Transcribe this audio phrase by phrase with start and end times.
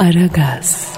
[0.00, 0.88] Aragaz.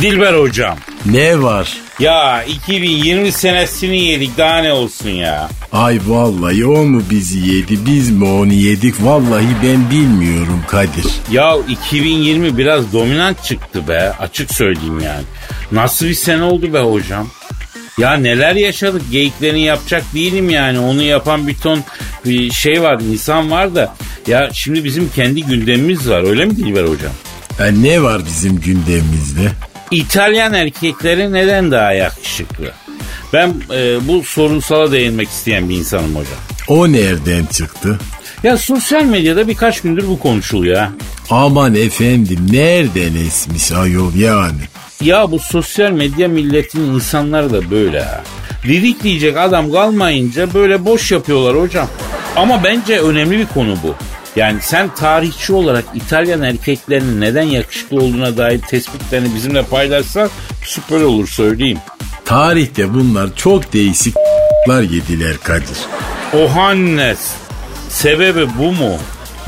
[0.00, 0.78] Dilber hocam.
[1.06, 1.76] Ne var?
[1.98, 5.48] Ya 2020 senesini yedik daha ne olsun ya.
[5.72, 11.06] Ay vallahi o mu bizi yedi biz mi onu yedik vallahi ben bilmiyorum Kadir.
[11.30, 15.24] Ya 2020 biraz dominant çıktı be açık söyleyeyim yani.
[15.72, 17.28] Nasıl bir sene oldu be hocam?
[17.98, 20.78] Ya neler yaşadık geyiklerini yapacak değilim yani.
[20.78, 21.84] Onu yapan bir ton
[22.24, 23.94] bir şey var insan var da.
[24.26, 27.12] Ya şimdi bizim kendi gündemimiz var öyle mi Dilber hocam?
[27.60, 29.50] Ya ne var bizim gündemimizde?
[29.90, 32.72] İtalyan erkekleri neden daha yakışıklı?
[33.32, 36.38] Ben e, bu sorunsala değinmek isteyen bir insanım hocam.
[36.68, 37.98] O nereden çıktı?
[38.42, 40.92] Ya sosyal medyada birkaç gündür bu konuşuluyor ha.
[41.30, 44.60] Aman efendim nereden esmiş ayol yani?
[45.00, 48.22] Ya bu sosyal medya milletinin insanları da böyle ha.
[48.64, 51.88] Didik diyecek adam kalmayınca böyle boş yapıyorlar hocam.
[52.36, 53.94] Ama bence önemli bir konu bu.
[54.36, 60.30] Yani sen tarihçi olarak İtalyan erkeklerinin neden yakışıklı olduğuna dair tespitlerini bizimle paylaşsan
[60.64, 61.78] süper olur söyleyeyim.
[62.24, 64.14] Tarihte bunlar çok değişik
[64.68, 65.78] yediler Kadir.
[66.34, 67.18] O Hannes.
[67.88, 68.98] Sebebi bu mu?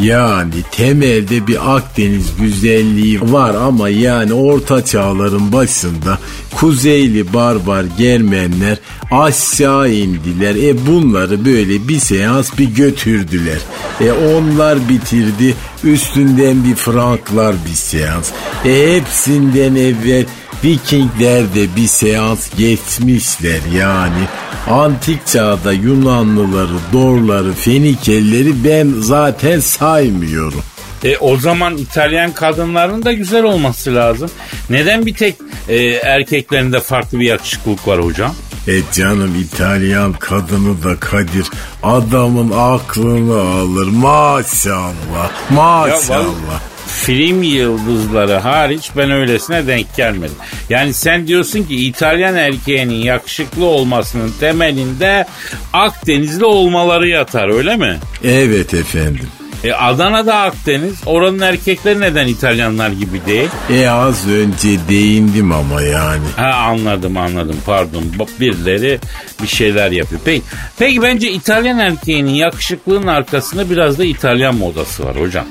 [0.03, 6.19] Yani temelde bir Akdeniz güzelliği var ama yani orta çağların başında
[6.57, 8.79] Kuzeyli barbar Germenler
[9.11, 10.55] aşağı indiler.
[10.55, 13.59] E bunları böyle bir seans bir götürdüler.
[14.01, 18.31] E onlar bitirdi üstünden bir Franklar bir seans.
[18.65, 20.25] E hepsinden evvel
[20.65, 24.29] Vikingler de bir seans geçmişler yani.
[24.69, 30.63] Antik çağda Yunanlıları, Dorları, Fenikelileri ben zaten saymıyorum.
[31.05, 34.31] E o zaman İtalyan kadınların da güzel olması lazım.
[34.71, 35.37] Neden bir tek
[35.69, 38.35] e, erkeklerinde farklı bir yakışıklılık var hocam?
[38.69, 41.47] E canım İtalyan kadını da Kadir
[41.83, 46.70] adamın aklını alır maşallah maşallah.
[46.91, 50.37] Film yıldızları hariç ben öylesine denk gelmedim.
[50.71, 55.27] Yani sen diyorsun ki İtalyan erkeğinin yakışıklı olmasının temelinde
[55.73, 57.99] Akdenizli olmaları yatar öyle mi?
[58.25, 59.29] Evet efendim.
[59.65, 60.95] E Adana'da Akdeniz.
[61.07, 63.49] Oranın erkekleri neden İtalyanlar gibi değil?
[63.71, 66.25] E az önce değindim ama yani.
[66.37, 68.05] Ha anladım anladım pardon.
[68.41, 68.99] Birileri
[69.43, 70.21] bir şeyler yapıyor.
[70.25, 70.43] Peki,
[70.79, 75.47] peki bence İtalyan erkeğinin yakışıklığının arkasında biraz da İtalyan modası var hocam.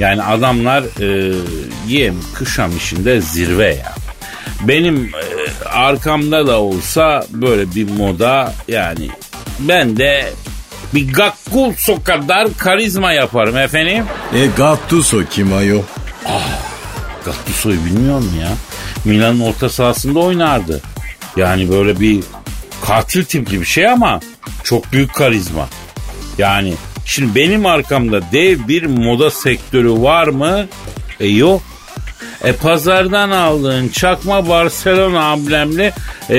[0.00, 1.34] Yani adamlar e,
[1.88, 3.94] yem kışam işinde zirve ya.
[4.60, 9.08] Benim e, arkamda da olsa böyle bir moda yani
[9.58, 10.32] ben de
[10.94, 14.04] bir Gattuso kadar karizma yaparım efendim.
[14.34, 15.82] E Gattuso kim ayol?
[17.24, 18.50] Gattuso'yu bilmiyor musun ya?
[19.04, 20.80] Milan'ın orta sahasında oynardı.
[21.36, 22.24] Yani böyle bir
[22.86, 24.20] katil tipli bir şey ama
[24.64, 25.68] çok büyük karizma.
[26.38, 30.66] Yani şimdi benim arkamda dev bir moda sektörü var mı?
[31.20, 31.62] E yok.
[32.44, 35.92] E pazardan aldığın çakma Barcelona amblemli
[36.28, 36.38] e,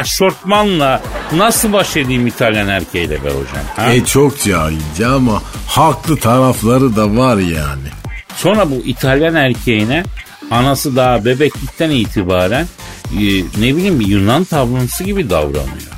[0.00, 1.02] eşortmanla
[1.36, 3.64] nasıl baş edeyim İtalyan erkeğiyle be hocam?
[3.76, 3.92] Ha?
[3.92, 7.88] E çok cahilce ama haklı tarafları da var yani.
[8.36, 10.04] Sonra bu İtalyan erkeğine
[10.50, 12.66] anası daha bebeklikten itibaren
[13.12, 13.22] e,
[13.60, 15.92] ne bileyim Yunan tablosu gibi davranıyor.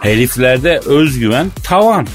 [0.00, 2.06] Heriflerde özgüven tavan.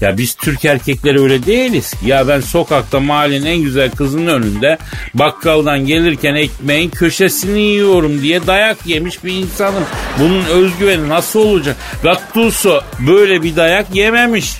[0.00, 1.94] Ya biz Türk erkekleri öyle değiliz.
[2.06, 4.78] Ya ben sokakta mahallenin en güzel kızının önünde
[5.14, 9.84] bakkaldan gelirken ekmeğin köşesini yiyorum diye dayak yemiş bir insanım.
[10.18, 11.76] Bunun özgüveni nasıl olacak?
[12.02, 14.52] Gattuso böyle bir dayak yememiş.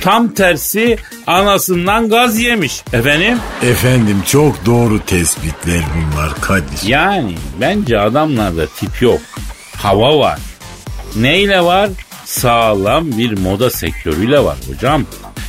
[0.00, 2.82] Tam tersi anasından gaz yemiş.
[2.92, 3.38] Efendim?
[3.62, 6.86] Efendim çok doğru tespitler bunlar Kadir.
[6.88, 9.20] Yani bence adamlarda tip yok.
[9.76, 10.38] Hava var.
[11.16, 11.90] Neyle var?
[12.34, 15.04] Sağlam bir moda sektörüyle var hocam.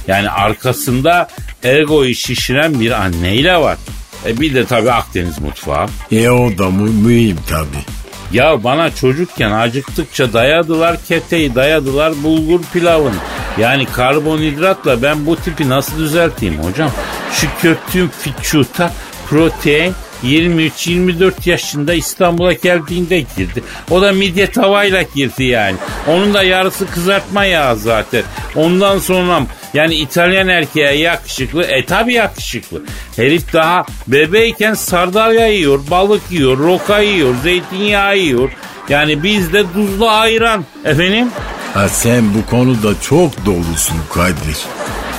[0.08, 1.28] Yani arkasında
[1.64, 3.78] egoyu şişiren bir anneyle var.
[4.26, 5.88] E bir de tabii Akdeniz mutfağı.
[6.12, 7.86] E o da mu mühim tabii.
[8.32, 13.16] Ya bana çocukken acıktıkça dayadılar keteyi, dayadılar bulgur pilavını.
[13.60, 16.92] Yani karbonhidratla ben bu tipi nasıl düzelteyim hocam?
[17.34, 18.94] Şu köktüğüm fiçuta
[19.30, 19.94] protein
[20.24, 23.64] 23-24 yaşında İstanbul'a geldiğinde girdi.
[23.92, 25.78] O da midye tavayla girdi yani.
[26.08, 28.24] Onun da yarısı kızartma yağı zaten.
[28.56, 29.42] Ondan sonra
[29.74, 31.64] yani İtalyan erkeğe yakışıklı.
[31.64, 32.82] E tabi yakışıklı.
[33.16, 38.52] Herif daha bebeyken sardalya yiyor, balık yiyor, roka yiyor, zeytinyağı yiyor.
[38.90, 40.66] Yani bizde tuzlu ayran.
[40.86, 41.28] Efendim?
[41.74, 44.58] Ha sen bu konuda çok dolusun Kadir.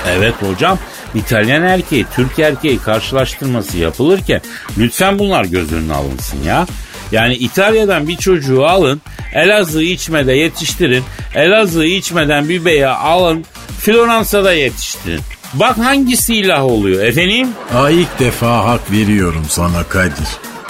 [0.08, 0.78] Evet hocam.
[1.14, 4.40] İtalyan erkeği, Türk erkeği karşılaştırması yapılırken
[4.78, 6.66] lütfen bunlar göz önüne alınsın ya.
[7.12, 9.00] Yani İtalya'dan bir çocuğu alın,
[9.34, 11.04] Elazığ içmede yetiştirin,
[11.34, 13.44] Elazığ içmeden bir beyi alın,
[13.80, 15.20] Floransa'da yetiştirin.
[15.54, 17.48] Bak hangisi ilah oluyor efendim?
[17.74, 20.28] Aa, ilk defa hak veriyorum sana Kadir.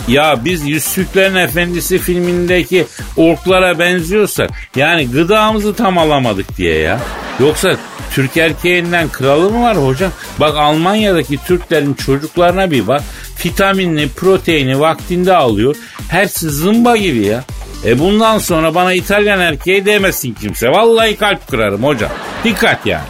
[0.09, 2.87] Ya biz Yüzsüklerin Efendisi filmindeki
[3.17, 7.01] orklara benziyorsak yani gıdamızı tam alamadık diye ya.
[7.41, 7.77] Yoksa
[8.11, 10.11] Türk erkeğinden kralı mı var hocam?
[10.41, 13.03] Bak Almanya'daki Türklerin çocuklarına bir bak.
[13.45, 15.77] Vitaminli, proteini vaktinde alıyor.
[16.09, 17.45] Hepsi zımba gibi ya.
[17.85, 20.69] E bundan sonra bana İtalyan erkeği demesin kimse.
[20.69, 22.11] Vallahi kalp kırarım hocam.
[22.45, 23.05] Dikkat yani.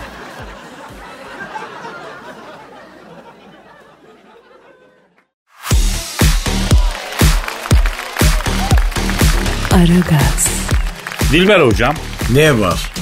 [9.72, 10.48] Aragaz,
[11.32, 11.94] Dilber hocam.
[12.32, 12.92] Ne var?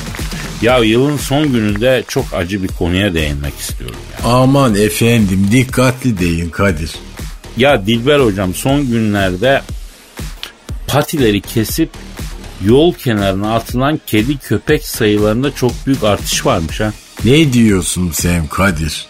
[0.63, 4.29] Ya yılın son gününde çok acı bir konuya değinmek istiyorum ya.
[4.31, 6.91] Aman efendim dikkatli deyin Kadir.
[7.57, 9.63] Ya Dilber hocam son günlerde
[10.87, 11.91] patileri kesip
[12.65, 16.93] yol kenarına atılan kedi köpek sayılarında çok büyük artış varmış ha.
[17.25, 19.07] Ne diyorsun sen Kadir?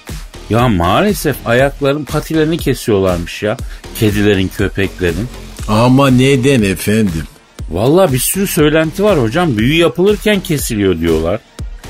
[0.51, 3.57] Ya maalesef ayakların patilerini kesiyorlarmış ya.
[4.01, 5.29] Kedilerin, köpeklerin.
[5.69, 7.23] Ama neden efendim?
[7.71, 9.59] Vallahi bir sürü söylenti var hocam.
[9.59, 11.41] Büyü yapılırken kesiliyor diyorlar.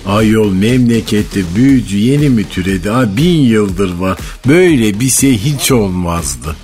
[0.07, 2.91] Ayol memlekette büyücü yeni mi türedi?
[2.91, 4.19] Ha, bin yıldır var.
[4.47, 6.57] Böyle bir şey hiç olmazdı.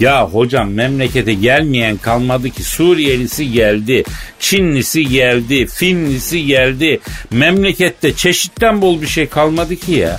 [0.00, 4.04] Ya hocam memlekete gelmeyen kalmadı ki Suriyelisi geldi,
[4.40, 7.00] Çinlisi geldi, Finlisi geldi.
[7.30, 10.18] Memlekette çeşitten bol bir şey kalmadı ki ya.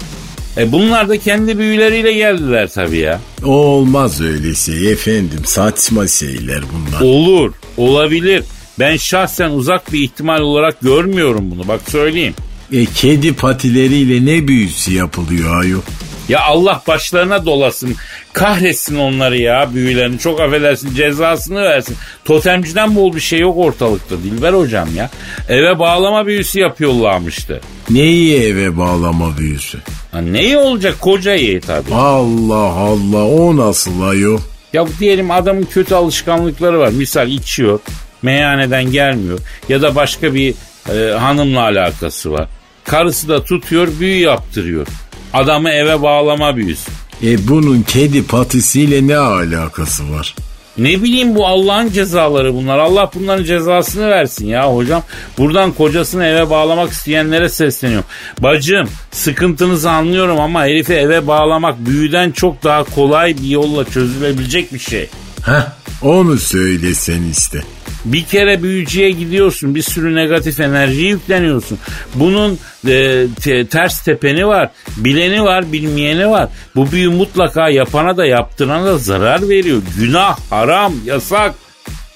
[0.57, 3.19] E bunlar da kendi büyüleriyle geldiler tabii ya.
[3.45, 5.41] Olmaz öyle şey efendim.
[5.45, 7.01] Saçma şeyler bunlar.
[7.01, 8.43] Olur, olabilir.
[8.79, 11.67] Ben şahsen uzak bir ihtimal olarak görmüyorum bunu.
[11.67, 12.33] Bak söyleyeyim.
[12.71, 15.81] E kedi patileriyle ne büyüsü yapılıyor ayol?
[16.29, 17.95] Ya Allah başlarına dolasın.
[18.33, 20.19] Kahretsin onları ya büyülerini.
[20.19, 21.95] Çok affedersin cezasını versin.
[22.25, 25.09] Totemciden bol bir şey yok ortalıkta Dilber hocam ya.
[25.49, 27.61] Eve bağlama büyüsü yapıyorlarmıştı.
[27.89, 29.77] Neyi eve bağlama büyüsü?
[30.13, 31.93] Ha, neyi olacak kocayı tabii.
[31.93, 34.39] Allah Allah o nasıl ayol?
[34.73, 36.89] Ya diyelim adamın kötü alışkanlıkları var.
[36.89, 37.79] Misal içiyor,
[38.21, 39.39] meyhaneden gelmiyor
[39.69, 40.53] ya da başka bir
[40.89, 42.47] e, hanımla alakası var.
[42.83, 44.87] Karısı da tutuyor, büyü yaptırıyor.
[45.33, 46.91] Adamı eve bağlama büyüsü.
[47.23, 50.35] E bunun kedi patisiyle ne alakası var?
[50.77, 52.77] Ne bileyim bu Allah'ın cezaları bunlar.
[52.77, 55.03] Allah bunların cezasını versin ya hocam.
[55.37, 58.07] Buradan kocasını eve bağlamak isteyenlere sesleniyorum.
[58.39, 64.79] Bacım sıkıntınızı anlıyorum ama herifi eve bağlamak büyüden çok daha kolay bir yolla çözülebilecek bir
[64.79, 65.09] şey.
[65.45, 65.67] Heh
[66.01, 67.61] onu söylesen işte.
[68.05, 71.77] Bir kere büyücüye gidiyorsun bir sürü negatif enerji yükleniyorsun.
[72.15, 76.49] Bunun e, te- ters tepeni var, bileni var, bilmeyeni var.
[76.75, 79.81] Bu büyü mutlaka yapana da yaptırana da zarar veriyor.
[79.99, 81.53] Günah, haram, yasak.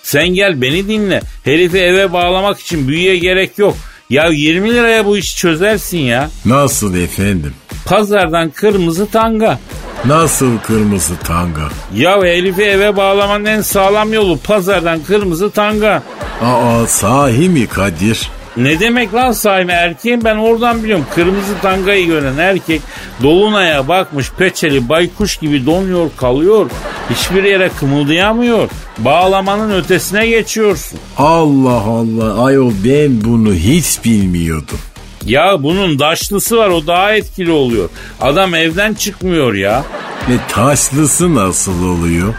[0.03, 1.21] Sen gel beni dinle.
[1.43, 3.77] Herifi eve bağlamak için büyüye gerek yok.
[4.09, 6.29] Ya 20 liraya bu işi çözersin ya.
[6.45, 7.53] Nasıl efendim?
[7.87, 9.59] Pazardan kırmızı tanga.
[10.05, 11.69] Nasıl kırmızı tanga?
[11.95, 16.03] Ya Elif'i eve bağlamanın en sağlam yolu pazardan kırmızı tanga.
[16.41, 18.29] Aa sahi mi Kadir?
[18.57, 21.05] Ne demek lan sahibi erkeğim ben oradan biliyorum.
[21.15, 22.81] Kırmızı tangayı gören erkek
[23.23, 26.69] dolunaya bakmış peçeli baykuş gibi donuyor kalıyor.
[27.09, 28.69] Hiçbir yere kımıldayamıyor.
[28.97, 30.99] Bağlamanın ötesine geçiyorsun.
[31.17, 34.79] Allah Allah ayol ben bunu hiç bilmiyordum.
[35.27, 37.89] Ya bunun daşlısı var o daha etkili oluyor.
[38.21, 39.83] Adam evden çıkmıyor ya.
[40.29, 42.33] E taşlısı nasıl oluyor?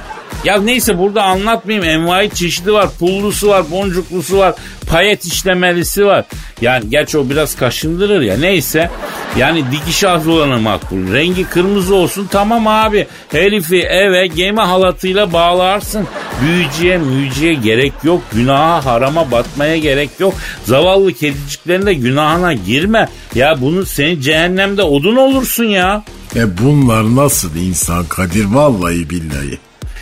[0.45, 1.89] Ya neyse burada anlatmayayım.
[1.89, 2.89] Envai çeşidi var.
[2.99, 4.55] Pullusu var, boncuklusu var,
[4.87, 6.25] payet işlemelisi var.
[6.61, 8.37] Yani gerçi o biraz kaşındırır ya.
[8.37, 8.91] Neyse.
[9.39, 11.13] Yani dikiş az olanı makbul.
[11.13, 13.07] Rengi kırmızı olsun tamam abi.
[13.29, 16.07] Herifi eve gemi halatıyla bağlarsın.
[16.43, 18.23] Büyücüye müyücüye gerek yok.
[18.33, 20.35] Günaha harama batmaya gerek yok.
[20.65, 23.09] Zavallı kediciklerin de günahına girme.
[23.35, 26.05] Ya bunu seni cehennemde odun olursun ya.
[26.37, 29.59] E bunlar nasıl insan Kadir vallahi billahi.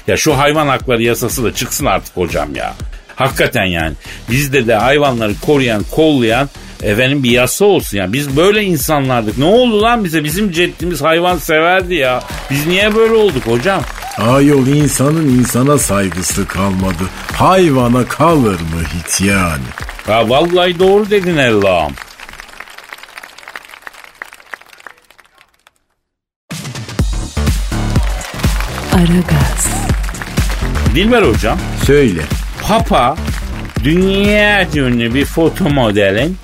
[0.07, 2.75] Ya şu hayvan hakları yasası da çıksın artık hocam ya.
[3.17, 3.95] Hakikaten yani.
[4.31, 6.49] Bizde de hayvanları koruyan, kollayan
[6.83, 8.13] efendim bir yasa olsun ya.
[8.13, 9.39] Biz böyle insanlardık.
[9.39, 10.25] Ne oldu lan bize?
[10.25, 12.23] Bizim ceddimiz hayvan severdi ya.
[12.51, 13.83] Biz niye böyle olduk hocam?
[14.19, 17.03] Ayol insanın insana saygısı kalmadı.
[17.33, 19.65] Hayvana kalır mı hiç yani?
[20.09, 21.93] Ya vallahi doğru dedin Allah'ım.
[28.93, 29.86] Aragaz,
[30.97, 31.59] Dilber hocam.
[31.85, 32.21] Söyle.
[32.63, 33.17] Papa
[33.85, 36.37] dünya ünlü bir foto modelin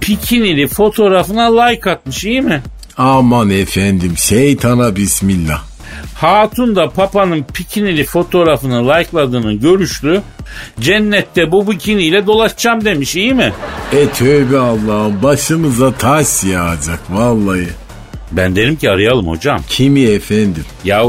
[0.00, 2.62] pikinili fotoğrafına like atmış iyi mi?
[2.96, 5.62] Aman efendim şeytana bismillah.
[6.14, 10.20] Hatun da Papa'nın pikinili fotoğrafını like'ladığını görüşlü.
[10.80, 13.52] Cennette bu bikiniyle dolaşacağım demiş iyi mi?
[13.92, 17.68] E tövbe Allah'ım başımıza taş yağacak vallahi.
[18.36, 19.60] Ben derim ki arayalım hocam.
[19.68, 20.64] Kimi efendim?
[20.84, 21.04] Ya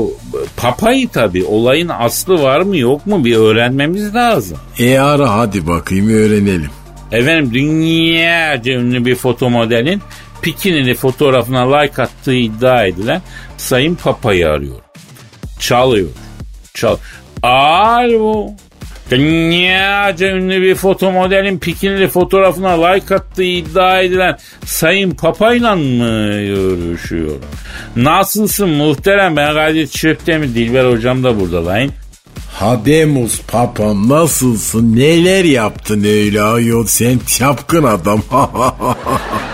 [0.58, 4.58] papayı tabii olayın aslı var mı yok mu bir öğrenmemiz lazım.
[4.79, 6.70] E ara hadi bakayım öğrenelim.
[7.12, 10.01] Efendim dünyaca ünlü bir foto modelin
[10.41, 13.22] pikinili fotoğrafına like attığı iddia edilen
[13.58, 14.75] Sayın Papa'yı arıyor.
[15.60, 16.10] Çalıyor.
[16.74, 16.98] Çal.
[17.44, 18.48] Alo.
[19.12, 27.32] Dünyaca ünlü bir foto modelin pikinili fotoğrafına like attığı iddia edilen Sayın Papa'yla mı görüşüyor?
[27.96, 31.90] Nasılsın muhterem ben Kadir Çöptemir Dilber hocam da burada lan.
[32.54, 38.22] Habemus papam nasılsın neler yaptın öyle ayol sen çapkın adam.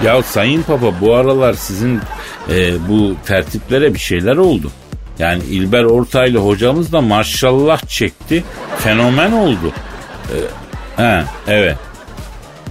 [0.06, 2.00] Ya Sayın Papa bu aralar sizin
[2.50, 4.72] e, bu tertiplere bir şeyler oldu.
[5.22, 8.44] Yani İlber Ortaylı hocamız da maşallah çekti.
[8.78, 9.74] Fenomen oldu.
[10.32, 10.38] E,
[11.04, 11.78] he, evet.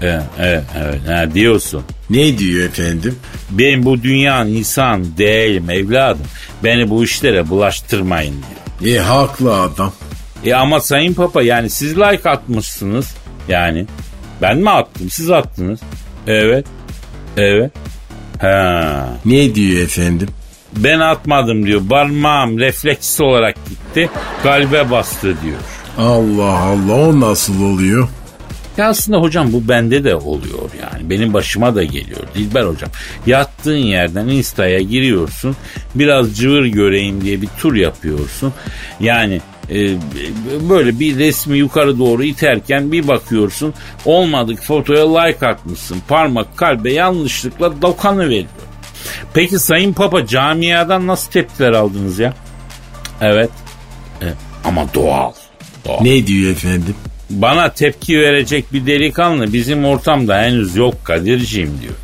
[0.03, 1.01] Evet, evet, evet.
[1.09, 1.83] Ha, diyorsun.
[2.11, 3.19] ne diyor efendim?
[3.51, 6.27] Ben bu dünyanın insan değilim evladım.
[6.65, 8.35] Beni bu işlere bulaştırmayın
[8.81, 8.97] diyor.
[8.97, 9.93] E haklı adam.
[10.45, 13.15] E ama Sayın Papa yani siz like atmışsınız.
[13.49, 13.87] Yani
[14.43, 15.81] ben mi attım siz attınız.
[16.27, 16.67] Evet.
[17.37, 17.71] Evet.
[18.41, 19.09] Ha.
[19.25, 20.29] Ne diyor efendim?
[20.77, 21.81] Ben atmadım diyor.
[21.89, 24.11] Parmağım refleksi olarak gitti.
[24.43, 25.59] Kalbe bastı diyor.
[25.99, 28.09] Allah Allah o nasıl oluyor?
[28.77, 31.11] Ya aslında hocam bu bende de oluyor yani.
[31.11, 32.91] Benim başıma da geliyor Dilber hocam.
[33.27, 35.57] Yattığın yerden Insta'ya giriyorsun.
[35.95, 38.53] Biraz cıvır göreyim diye bir tur yapıyorsun.
[39.01, 39.95] Yani e,
[40.69, 43.75] böyle bir resmi yukarı doğru iterken bir bakıyorsun.
[44.05, 45.99] Olmadık fotoya like atmışsın.
[46.09, 48.70] Parmak kalbe yanlışlıkla dokanıveriyor.
[49.35, 52.35] Peki Sayın Papa camiadan nasıl tepkiler aldınız ya?
[53.21, 53.51] Evet.
[54.23, 54.27] E,
[54.65, 55.33] ama doğal.
[55.87, 56.01] Doğal.
[56.01, 56.95] Ne diyor efendim?
[57.31, 61.95] Bana tepki verecek bir delikanlı bizim ortamda henüz yok Kadir'ciğim diyor.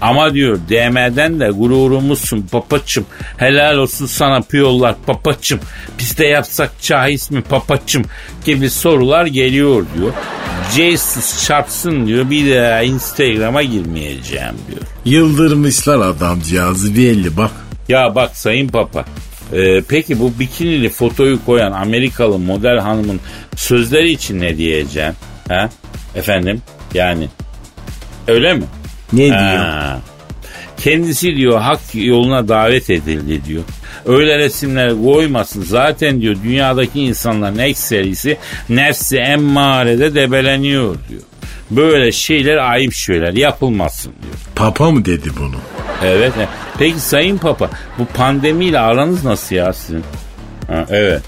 [0.00, 3.06] Ama diyor DM'den de gururumuzsun papaçım.
[3.36, 5.60] Helal olsun sana piyollar papaçım.
[5.98, 8.04] Biz de yapsak çahis mi papaçım
[8.44, 10.12] gibi sorular geliyor diyor.
[10.72, 14.80] Jesus çarpsın diyor bir daha Instagram'a girmeyeceğim diyor.
[15.04, 17.50] Yıldırmışlar adamcağızı belli bak.
[17.88, 19.04] Ya bak Sayın Papa.
[19.52, 23.20] e, peki bu bikinili fotoyu koyan Amerikalı model hanımın
[23.56, 25.12] sözleri için ne diyeceğim?
[25.48, 25.68] Ha?
[26.14, 26.62] Efendim?
[26.94, 27.28] Yani
[28.28, 28.64] öyle mi?
[29.12, 29.56] Ne diyor?
[29.56, 30.00] Ha.
[30.78, 33.62] Kendisi diyor hak yoluna davet edildi diyor.
[34.06, 35.62] Öyle resimler koymasın.
[35.62, 38.36] Zaten diyor dünyadaki insanların ekserisi
[38.68, 41.22] nefsi emmarede debeleniyor diyor.
[41.70, 44.34] Böyle şeyler ayıp şeyler yapılmasın diyor.
[44.54, 45.56] Papa mı dedi bunu?
[46.04, 46.32] Evet.
[46.36, 46.48] evet.
[46.78, 50.02] Peki Sayın Papa bu pandemiyle aranız nasıl ya sizin?
[50.66, 51.22] Ha, evet.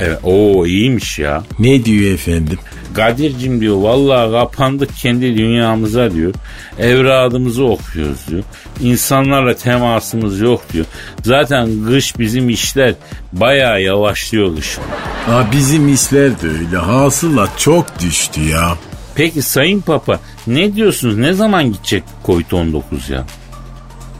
[0.00, 0.18] Evet.
[0.24, 1.42] Oo iyiymiş ya.
[1.58, 2.58] Ne diyor efendim?
[2.94, 6.34] Kadir'cim diyor vallahi kapandık kendi dünyamıza diyor.
[6.78, 8.42] Evradımızı okuyoruz diyor.
[8.80, 10.86] İnsanlarla temasımız yok diyor.
[11.22, 12.94] Zaten kış bizim işler
[13.32, 14.82] bayağı yavaşlıyor kışın.
[15.30, 16.76] Aa, bizim işler de öyle.
[16.76, 18.76] Hasılat çok düştü ya.
[19.14, 21.16] Peki Sayın Papa ne diyorsunuz?
[21.16, 22.82] Ne zaman gidecek Covid-19
[23.12, 23.24] ya?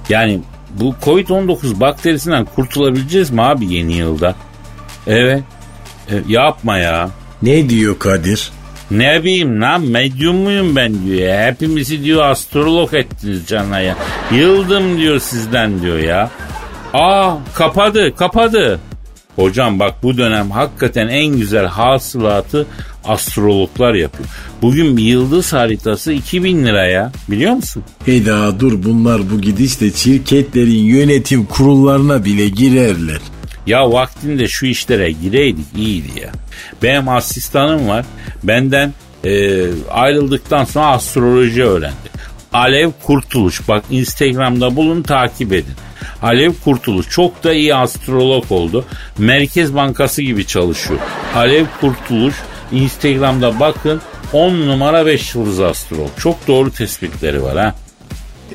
[0.08, 4.34] Yani bu Covid-19 bakterisinden kurtulabileceğiz mi abi yeni yılda?
[5.06, 5.42] Evet.
[6.10, 7.10] E, yapma ya.
[7.42, 8.50] Ne diyor Kadir?
[8.92, 11.38] Ne bileyim lan medyum muyum ben diyor.
[11.38, 13.96] Hepimizi diyor astrolog ettiniz canaya.
[14.32, 16.30] Yıldım diyor sizden diyor ya.
[16.92, 18.80] Aa kapadı kapadı.
[19.37, 22.66] Hocam bak bu dönem hakikaten en güzel hasılatı
[23.04, 24.28] astrologlar yapıyor.
[24.62, 27.84] Bugün bir yıldız haritası 2000 liraya biliyor musun?
[28.06, 33.20] Eda dur bunlar bu gidişle şirketlerin yönetim kurullarına bile girerler.
[33.66, 36.31] Ya vaktinde şu işlere gireydik iyiydi ya.
[36.83, 38.04] Benim asistanım var.
[38.42, 38.92] Benden
[39.25, 42.12] e, ayrıldıktan sonra astroloji öğrendi.
[42.52, 43.69] Alev Kurtuluş.
[43.69, 45.75] Bak Instagram'da bulun takip edin.
[46.23, 48.85] Alev Kurtuluş çok da iyi astrolog oldu.
[49.19, 51.00] Merkez Bankası gibi çalışıyor.
[51.35, 52.35] Alev Kurtuluş
[52.73, 54.00] Instagram'da bakın
[54.33, 56.11] 10 numara 5 yıldız astrolog.
[56.19, 57.75] Çok doğru tespitleri var ha.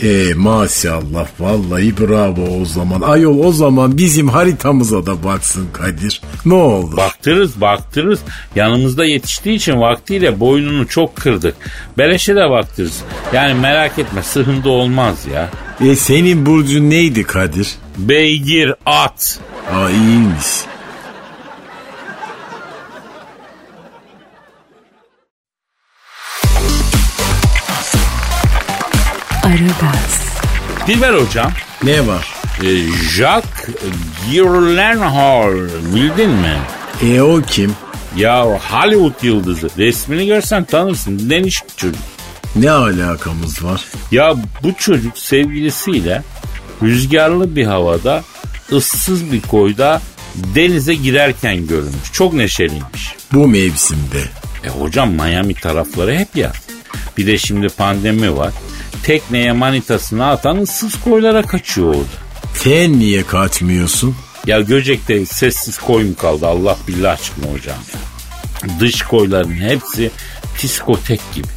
[0.01, 3.01] E maşallah vallahi bravo o zaman.
[3.01, 6.22] Ayol o zaman bizim haritamıza da baksın Kadir.
[6.46, 6.98] Ne olur.
[6.98, 8.20] Baktırız baktırız.
[8.56, 11.56] Yanımızda yetiştiği için vaktiyle boynunu çok kırdık.
[11.98, 13.01] Beleşe de baktırız.
[13.34, 15.50] Yani merak etme sıhında olmaz ya.
[15.89, 17.68] E senin burcun neydi Kadir?
[17.98, 19.39] Beygir at.
[19.74, 20.46] Aa iyiymiş.
[29.48, 30.22] Aragaz,
[30.88, 31.51] Dilber hocam.
[31.84, 32.34] Ne var?
[32.63, 32.68] e,
[33.16, 33.75] Jacques
[34.32, 35.54] Gyllenhaal
[35.96, 36.58] bildin mi?
[37.04, 37.75] E o kim?
[38.16, 39.70] Ya Hollywood yıldızı.
[39.77, 41.30] Resmini görsen tanırsın.
[41.30, 42.00] Deniş çocuk.
[42.56, 43.86] Ne alakamız var?
[44.12, 46.24] Ya bu çocuk sevgilisiyle
[46.84, 48.24] rüzgarlı bir havada
[48.72, 50.01] ıssız bir koyda
[50.36, 52.12] denize girerken görülmüş.
[52.13, 53.16] Çok neşeliymiş.
[53.34, 54.22] Bu mevsimde.
[54.63, 56.56] E hocam Miami tarafları hep yaz.
[57.18, 58.54] Bir de şimdi pandemi var.
[59.04, 62.27] Tekneye manitasını atan ıssız koylara kaçıyor orada.
[62.54, 64.16] Sen niye kaçmıyorsun?
[64.48, 68.00] Ya Göcek'te sessiz koy mu kaldı Allah billah aşkına hocam ya.
[68.80, 70.12] Dış koyların hepsi
[70.62, 71.48] diskotek gibi.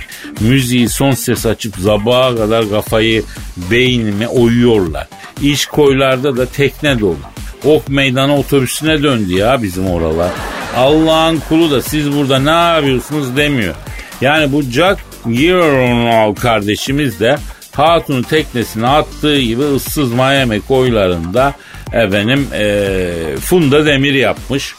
[0.41, 3.23] Müziği son ses açıp sabaha kadar kafayı
[3.71, 5.09] beynime oyuyorlar.
[5.43, 7.17] İş koylarda da tekne dolu.
[7.65, 10.31] Ok meydanı otobüsüne döndü ya bizim oralar.
[10.77, 13.75] Allah'ın kulu da siz burada ne yapıyorsunuz demiyor.
[14.21, 17.39] Yani bu Jack Gyllenhaal kardeşimiz de
[17.73, 21.55] Hatun'un teknesine attığı gibi ıssız Miami koylarında
[21.93, 24.75] efendim ee, Funda Demir yapmış.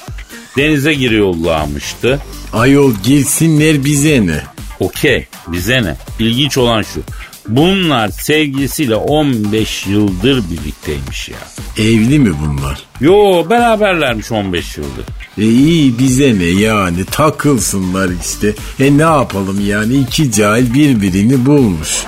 [0.57, 2.19] Denize giriyorlarmıştı.
[2.53, 4.41] Ayol girsinler bize ne?
[4.79, 5.95] Okey bize ne?
[6.19, 7.01] İlginç olan şu.
[7.47, 11.37] Bunlar sevgilisiyle 15 yıldır birlikteymiş ya.
[11.77, 12.79] Evli mi bunlar?
[12.99, 15.05] Yo beraberlermiş 15 yıldır.
[15.37, 18.53] E iyi bize ne yani takılsınlar işte.
[18.79, 22.03] E ne yapalım yani iki cahil birbirini bulmuş.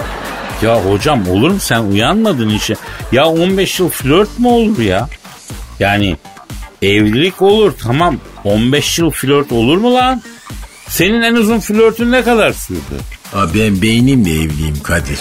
[0.61, 2.75] Ya hocam olur mu sen uyanmadın işe?
[3.11, 5.09] Ya 15 yıl flört mü olur ya?
[5.79, 6.17] Yani
[6.81, 10.21] evlilik olur tamam 15 yıl flört olur mu lan?
[10.87, 12.79] Senin en uzun flörtün ne kadar sürdü?
[13.33, 15.19] Ha ben beynimle evliyim Kadir.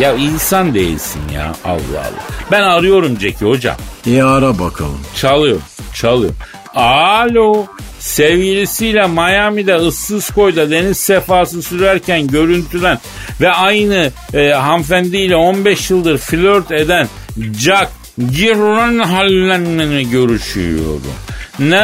[0.00, 2.26] Ya insan değilsin ya Allah Allah.
[2.50, 3.76] Ben arıyorum Ceki hocam.
[4.06, 5.00] E ara bakalım.
[5.16, 5.60] Çalıyor,
[5.94, 6.32] çalıyor.
[6.74, 7.66] Alo,
[7.98, 12.98] sevgilisiyle Miami'de ıssız koyda deniz sefası sürerken görüntülen
[13.40, 17.08] ve aynı e, hanımefendiyle 15 yıldır flört eden
[17.58, 21.02] Jack Gyllenhaal'le görüşüyorum.
[21.58, 21.76] Ne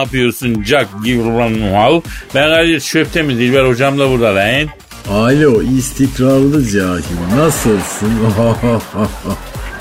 [0.00, 2.00] yapıyorsun Jack Gyllenhaal?
[2.34, 4.68] Ben Kadir Şöptemir Dilber hocam da burada lan.
[5.10, 8.12] Alo istikrarlı cahil nasılsın?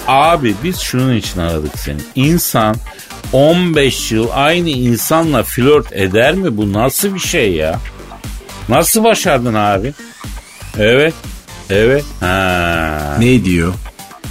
[0.08, 1.98] Abi biz şunun için aradık seni.
[2.16, 2.76] İnsan
[3.34, 6.58] 15 yıl aynı insanla flört eder mi?
[6.58, 7.80] Bu nasıl bir şey ya?
[8.70, 9.94] Nasıl başardın abi?
[10.80, 11.14] Evet.
[11.70, 12.06] Evet.
[12.20, 13.16] Ha.
[13.20, 13.74] ne diyor?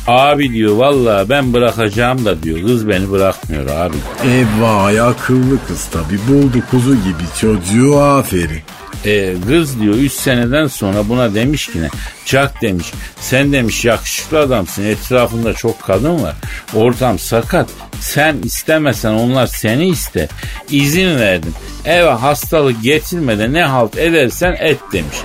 [0.06, 2.60] Abi diyor valla ben bırakacağım da diyor.
[2.62, 3.96] Kız beni bırakmıyor abi.
[4.24, 8.60] Eyvah akıllı kız tabi buldu kuzu gibi çocuğu aferin.
[9.04, 11.88] E, kız diyor 3 seneden sonra buna demiş ki ne?
[12.24, 16.34] Jack demiş sen demiş yakışıklı adamsın etrafında çok kadın var.
[16.74, 17.68] Ortam sakat
[18.00, 20.28] sen istemesen onlar seni iste.
[20.70, 21.54] İzin verdim.
[21.84, 25.16] Eve hastalık getirmeden ne halt edersen et demiş.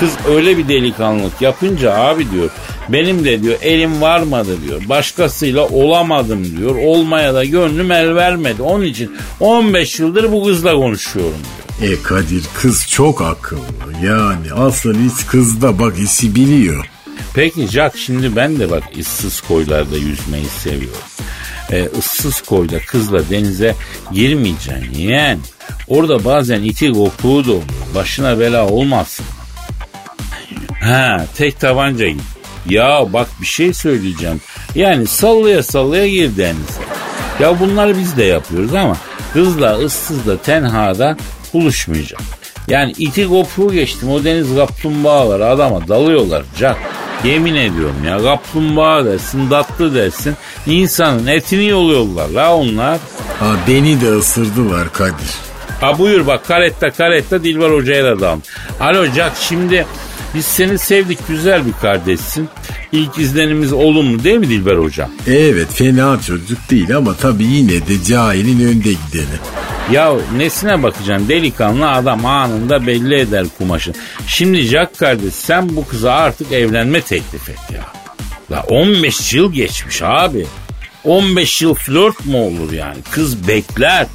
[0.00, 2.50] Kız öyle bir delikanlılık yapınca abi diyor
[2.88, 4.82] benim de diyor elim varmadı diyor.
[4.88, 6.76] Başkasıyla olamadım diyor.
[6.76, 8.62] Olmaya da gönlüm el vermedi.
[8.62, 11.61] Onun için 15 yıldır bu kızla konuşuyorum diyor.
[11.82, 13.60] E Kadir kız çok akıllı
[14.04, 16.86] yani aslında hiç kızda bak işi biliyor.
[17.34, 21.00] Peki Jack şimdi ben de bak ıssız koylarda yüzmeyi seviyorum.
[21.72, 23.74] Ee, ıssız koyda kızla denize
[24.12, 25.38] girmeyeceksin yeğen.
[25.88, 27.62] Orada bazen iti kopuğu da olur.
[27.94, 29.26] Başına bela olmasın.
[30.80, 32.22] Ha tek tabanca git.
[32.68, 34.40] Ya bak bir şey söyleyeceğim.
[34.74, 36.82] Yani sallaya sallaya gir denize.
[37.40, 38.96] Ya bunları biz de yapıyoruz ama
[39.32, 41.16] kızla ıssızla tenhada
[41.54, 42.20] buluşmayacak.
[42.68, 46.78] Yani iti kopuğu geçtim o deniz kaplumbağaları adama dalıyorlar Jack.
[47.24, 50.34] Yemin ediyorum ya kaplumbağa dersin tatlı dersin
[50.66, 52.98] insanın etini yoluyorlar la onlar.
[53.40, 55.34] Ha beni de ısırdılar Kadir.
[55.80, 58.42] Ha buyur bak karetta karetta Dilber Hoca'ya da dam.
[58.80, 59.86] Alo Jack şimdi
[60.34, 62.48] biz seni sevdik güzel bir kardeşsin.
[62.92, 65.08] İlk izlenimiz olumlu değil mi Dilber Hoca?
[65.26, 69.38] Evet fena çocuk değil ama tabii yine de cahilin önde gideni.
[69.90, 73.94] Ya nesine bakacaksın delikanlı adam anında belli eder kumaşın.
[74.26, 77.84] Şimdi Jack kardeş sen bu kıza artık evlenme teklif et ya.
[78.50, 80.46] La 15 yıl geçmiş abi.
[81.04, 82.96] 15 yıl flört mü olur yani?
[83.10, 84.06] Kız bekler.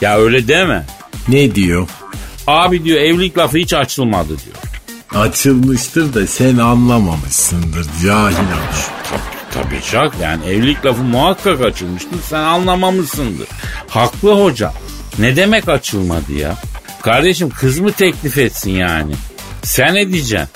[0.00, 0.86] Ya öyle deme.
[1.28, 1.88] Ne diyor?
[2.46, 4.56] Abi diyor evlilik lafı hiç açılmadı diyor.
[5.24, 9.26] Açılmıştır da sen anlamamışsındır cahil adam.
[9.62, 13.48] Tabii Jack yani evlilik lafı muhakkak açılmıştır sen anlamamışsındır.
[13.88, 14.72] Haklı hoca.
[15.18, 16.56] Ne demek açılmadı ya?
[17.02, 19.12] Kardeşim kız mı teklif etsin yani?
[19.62, 20.48] Sen ne diyeceksin?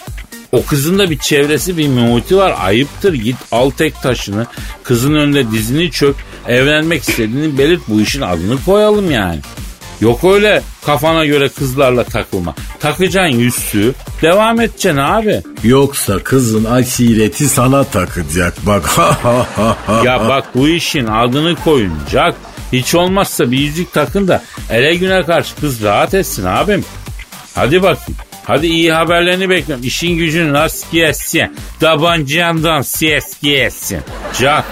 [0.53, 2.55] O kızın da bir çevresi bir muhiti var.
[2.61, 4.47] Ayıptır git al tek taşını.
[4.83, 6.17] Kızın önünde dizini çök.
[6.49, 9.41] Evlenmek istediğini belirt bu işin adını koyalım yani.
[10.01, 12.55] Yok öyle kafana göre kızlarla takılma.
[12.81, 13.95] Takacaksın yüzsü.
[14.23, 15.43] Devam edeceksin abi.
[15.65, 18.91] Yoksa kızın aşireti sana takacak bak.
[20.05, 22.37] Ya bak bu işin adını koyun Jack.
[22.73, 26.85] Hiç olmazsa bir yüzük takın da ele güne karşı kız rahat etsin abim.
[27.55, 28.21] Hadi bakayım.
[28.45, 29.85] Hadi iyi haberlerini bekliyorum.
[29.87, 31.57] İşin gücün rast gelsin.
[31.81, 34.01] Tabancandan ses gelsin.
[34.41, 34.65] Can.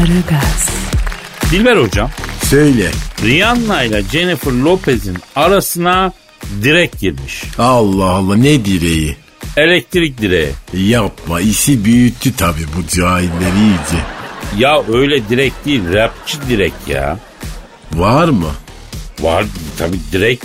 [0.00, 0.68] Aragaz,
[1.50, 2.10] Dilber hocam.
[2.44, 2.90] Söyle.
[3.22, 6.12] Rihanna ile Jennifer Lopez'in arasına
[6.62, 7.44] direk girmiş.
[7.58, 9.16] Allah Allah ne direği?
[9.56, 10.50] Elektrik direği.
[10.74, 14.04] Yapma işi büyüttü tabi bu cahiller iyice.
[14.58, 17.18] Ya öyle direk değil rapçi direk ya.
[17.92, 18.50] Var mı?
[19.20, 19.44] Var
[19.78, 20.40] tabi direk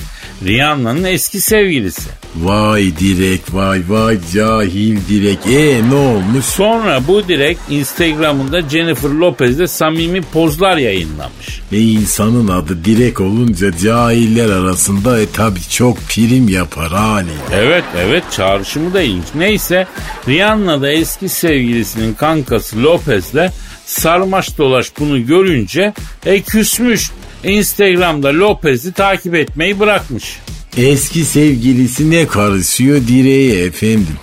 [0.45, 2.09] Rihanna'nın eski sevgilisi.
[2.35, 5.39] Vay direk vay vay cahil direk.
[5.47, 6.45] E ne olmuş?
[6.45, 11.61] Sonra bu direk Instagram'ında Jennifer Lopez'de samimi pozlar yayınlamış.
[11.71, 17.29] E insanın adı direk olunca cahiller arasında e tabi çok prim yapar hali.
[17.53, 19.25] Evet evet çağrışımı da ilginç.
[19.35, 19.87] Neyse
[20.27, 23.51] Rihanna da eski sevgilisinin kankası Lopez'le
[23.85, 25.93] sarmaş dolaş bunu görünce
[26.25, 27.11] e küsmüş.
[27.45, 30.39] Instagram'da Lopez'i takip etmeyi bırakmış.
[30.77, 34.17] Eski sevgilisi ne karışıyor direğe efendim.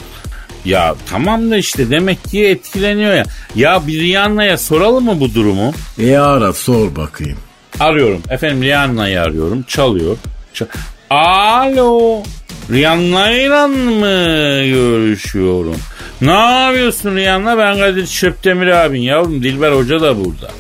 [0.65, 3.25] Ya tamam da işte demek ki etkileniyor ya.
[3.57, 5.73] Ya bir Rihanna'ya soralım mı bu durumu?
[6.03, 7.39] E ara sor bakayım.
[7.81, 8.23] Arıyorum.
[8.31, 9.63] Efendim Rihanna'yı arıyorum.
[9.63, 10.17] Çalıyor.
[10.55, 10.67] Çal-
[11.11, 12.23] Alo.
[12.71, 15.77] Rihanna'yla mı görüşüyorum?
[16.21, 17.59] Ne yapıyorsun Rihanna?
[17.59, 19.43] Ben Kadir Çöptemir abin yavrum.
[19.43, 20.51] Dilber Hoca da burada.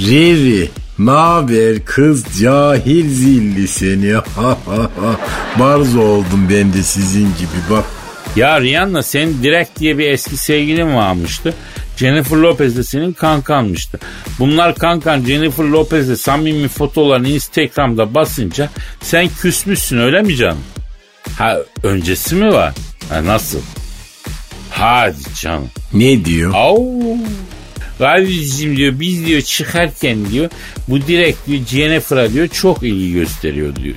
[0.00, 4.14] Riri naber kız cahil zilli seni.
[5.58, 7.84] Barzo oldum ben de sizin gibi bak.
[8.36, 11.54] Ya Rihanna senin Direkt diye bir eski sevgilin varmıştı.
[11.96, 13.98] Jennifer Lopez de senin kankanmıştı.
[14.38, 18.70] Bunlar kankan Jennifer Lopez'le samimi fotolarını Instagram'da basınca
[19.02, 20.58] sen küsmüşsün öyle mi canım?
[21.38, 22.74] Ha öncesi mi var?
[23.08, 23.58] Ha nasıl?
[24.70, 25.68] Hadi canım.
[25.92, 26.54] Ne diyor?
[26.54, 26.82] Au.
[27.98, 30.50] Kardeşim diyor biz diyor çıkarken diyor
[30.88, 33.96] bu direkt diyor Jennifer'a diyor çok ilgi gösteriyor diyor.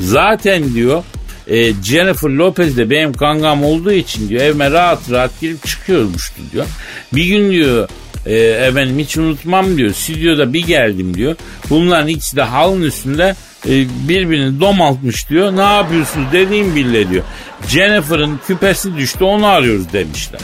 [0.00, 1.04] Zaten diyor
[1.46, 6.66] e, Jennifer Lopez de benim kankam olduğu için diyor evime rahat rahat girip çıkıyormuştu diyor.
[7.12, 7.88] Bir gün diyor
[8.26, 11.36] e, efendim hiç unutmam diyor stüdyoda bir geldim diyor.
[11.70, 13.36] Bunların ikisi de halın üstünde
[13.68, 13.70] e,
[14.08, 15.56] birbirini domaltmış diyor.
[15.56, 17.24] Ne yapıyorsunuz dediğim bile diyor.
[17.68, 20.40] Jennifer'ın küpesi düştü onu arıyoruz demişler.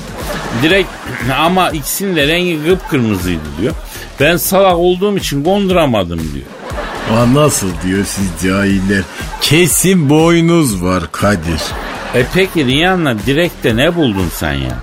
[0.63, 0.89] Direkt
[1.39, 3.75] ama ikisinin de rengi kıpkırmızıydı diyor.
[4.21, 6.47] Ben salak olduğum için konduramadım diyor.
[7.19, 9.03] Aa, nasıl diyor siz cahiller?
[9.41, 11.61] Kesin boynuz var Kadir.
[12.15, 14.79] E peki Rihanna direkte ne buldun sen ya?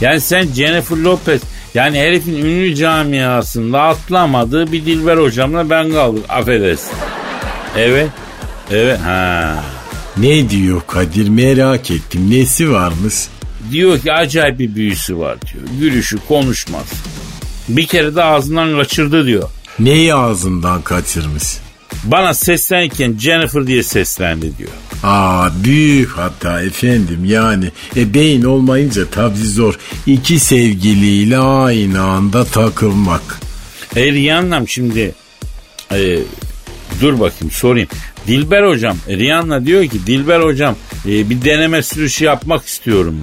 [0.00, 1.40] Yani sen Jennifer Lopez
[1.74, 6.22] yani herifin ünlü camiasında atlamadığı bir Dilber hocamla ben kaldım.
[6.28, 6.92] Affedersin.
[7.76, 8.08] Evet.
[8.70, 9.00] Evet.
[9.00, 9.54] Ha.
[10.16, 12.30] Ne diyor Kadir merak ettim.
[12.30, 13.14] Nesi varmış?
[13.70, 15.64] Diyor ki acayip bir büyüsü var diyor.
[15.80, 16.92] Gülüşü konuşmaz.
[17.68, 19.48] Bir kere de ağzından kaçırdı diyor.
[19.78, 21.44] Neyi ağzından kaçırmış?
[22.04, 24.70] Bana seslenirken Jennifer diye seslendi diyor.
[25.02, 27.70] Aa büyük hata efendim yani.
[27.96, 29.78] E beyin olmayınca tabi zor.
[30.06, 33.40] İki sevgiliyle aynı anda takılmak.
[33.96, 35.14] E Rihanna'm şimdi
[35.92, 36.18] e,
[37.00, 37.88] dur bakayım sorayım.
[38.26, 40.76] Dilber hocam e, Rihanna diyor ki Dilber hocam
[41.06, 43.16] e, bir deneme sürüşü yapmak istiyorum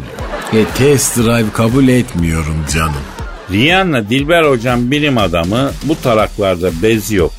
[0.53, 0.63] diyor.
[0.63, 3.03] E test drive kabul etmiyorum canım.
[3.51, 7.31] Rihanna Dilber hocam bilim adamı bu taraklarda bez yok.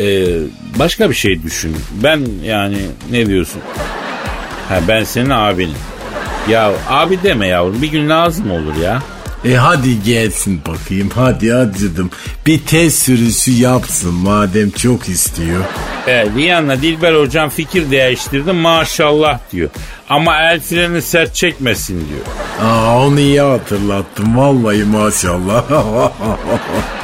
[0.00, 0.26] E,
[0.78, 1.76] başka bir şey düşün.
[2.02, 2.78] Ben yani
[3.10, 3.60] ne diyorsun?
[4.68, 5.74] Ha ben senin abinim.
[6.48, 9.02] Ya abi deme yavrum bir gün lazım olur ya.
[9.44, 12.10] E hadi gelsin bakayım hadi acıdım.
[12.46, 15.64] Bir test sürüsü yapsın madem çok istiyor.
[16.06, 19.70] E, Rihanna Dilber hocam fikir değiştirdi maşallah diyor.
[20.08, 22.20] Ama el freni sert çekmesin diyor.
[22.70, 25.64] Aa onu iyi hatırlattım vallahi maşallah.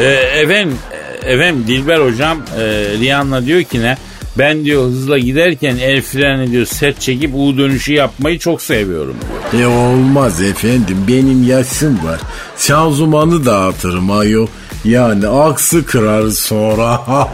[0.01, 0.05] E,
[0.43, 0.79] efendim,
[1.27, 2.63] efendim Dilber hocam e,
[3.01, 3.97] Rihanna diyor ki ne?
[4.39, 9.17] Ben diyor hızla giderken el freni diyor sert çekip U dönüşü yapmayı çok seviyorum
[9.53, 9.63] diyor.
[9.63, 12.21] e olmaz efendim benim yaşım var.
[12.59, 14.47] Şanzumanı dağıtırım ayol.
[14.85, 17.01] Yani aksı kırar sonra.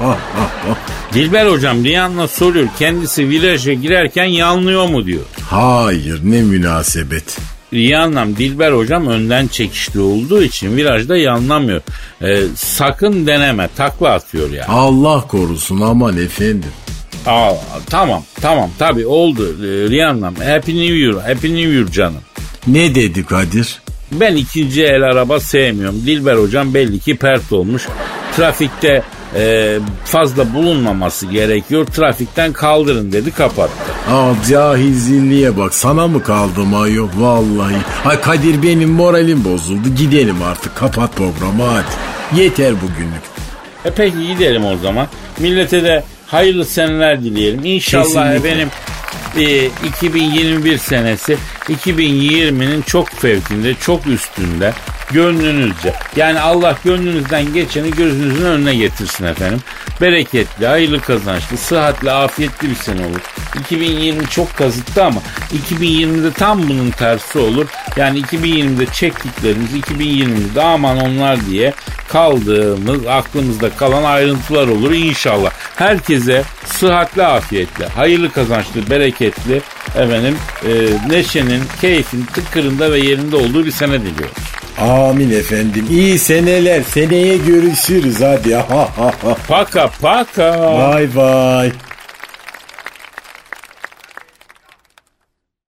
[1.14, 5.22] Dilber hocam Rihanna soruyor kendisi viraja girerken yanlıyor mu diyor.
[5.51, 7.38] Hayır ne münasebet.
[7.72, 11.81] Rihanna'm Dilber hocam önden çekişli olduğu için virajda yanlamıyor.
[12.22, 14.68] E, sakın deneme takla atıyor yani.
[14.68, 16.70] Allah korusun aman efendim.
[17.26, 17.52] Aa,
[17.90, 22.20] tamam tamam tabi oldu e, Rihanna'm Happy New Year Happy New Year canım.
[22.66, 23.83] Ne dedi Kadir?
[24.12, 26.02] Ben ikinci el araba sevmiyorum.
[26.07, 27.87] Dilber hocam belli ki pert olmuş.
[28.37, 29.02] Trafikte
[29.35, 31.87] e, fazla bulunmaması gerekiyor.
[31.87, 33.93] Trafikten kaldırın dedi kapattı.
[34.11, 37.77] Aa cahil bak sana mı kaldım ayol vallahi.
[38.05, 42.41] Ay Kadir benim moralim bozuldu gidelim artık kapat programı hadi.
[42.41, 43.23] Yeter bugünlük.
[43.85, 45.07] E peki gidelim o zaman.
[45.39, 47.65] Millete de hayırlı seneler dileyelim.
[47.65, 48.45] İnşallah Kesinlikle.
[48.45, 48.69] benim
[49.37, 51.37] e, 2021 senesi
[51.69, 54.73] 2020'nin çok fevkinde, çok üstünde,
[55.12, 55.95] gönlünüzce.
[56.16, 59.61] Yani Allah gönlünüzden geçeni gözünüzün önüne getirsin efendim.
[60.01, 63.21] Bereketli, hayırlı kazançlı, sıhhatli, afiyetli bir sene olur.
[63.61, 65.21] 2020 çok kazıttı ama
[65.71, 67.66] 2020'de tam bunun tersi olur.
[67.97, 71.73] Yani 2020'de çektiklerimiz 2020'de aman onlar diye
[72.09, 75.51] kaldığımız aklımızda kalan ayrıntılar olur inşallah.
[75.77, 79.62] Herkese sıhhatli, afiyetli, hayırlı kazançlı, bereketli
[79.97, 80.73] efendim e,
[81.09, 84.65] neşenin, keyfin tıkırında ve yerinde olduğu bir sene diliyoruz.
[84.79, 85.87] Amin efendim.
[85.91, 86.83] İyi seneler.
[86.83, 88.59] Seneye görüşürüz hadi.
[89.49, 90.53] Paka paka.
[90.97, 91.86] Bye bye.